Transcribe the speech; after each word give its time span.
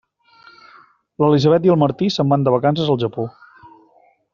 L'Elisabet 1.23 1.69
i 1.69 1.73
el 1.75 1.79
Martí 1.85 2.11
se'n 2.17 2.33
van 2.35 2.49
de 2.49 2.57
vacances 2.59 2.91
al 2.95 3.01
Japó. 3.05 3.31